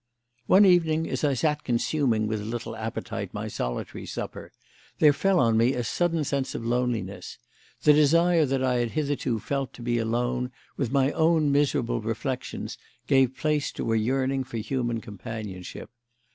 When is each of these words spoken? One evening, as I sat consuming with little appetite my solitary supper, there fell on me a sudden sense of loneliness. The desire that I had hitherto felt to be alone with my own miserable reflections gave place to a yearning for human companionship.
One 0.47 0.65
evening, 0.65 1.07
as 1.07 1.23
I 1.23 1.35
sat 1.35 1.63
consuming 1.63 2.25
with 2.25 2.41
little 2.41 2.75
appetite 2.75 3.35
my 3.35 3.47
solitary 3.47 4.07
supper, 4.07 4.51
there 4.97 5.13
fell 5.13 5.39
on 5.39 5.57
me 5.57 5.73
a 5.75 5.83
sudden 5.83 6.23
sense 6.23 6.55
of 6.55 6.65
loneliness. 6.65 7.37
The 7.83 7.93
desire 7.93 8.47
that 8.47 8.63
I 8.63 8.77
had 8.79 8.93
hitherto 8.93 9.37
felt 9.39 9.73
to 9.73 9.83
be 9.83 9.99
alone 9.99 10.51
with 10.75 10.89
my 10.91 11.11
own 11.11 11.51
miserable 11.51 12.01
reflections 12.01 12.79
gave 13.05 13.37
place 13.37 13.71
to 13.73 13.93
a 13.93 13.95
yearning 13.95 14.43
for 14.43 14.57
human 14.57 15.01
companionship. 15.01 15.91